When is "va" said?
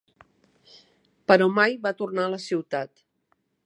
1.87-1.95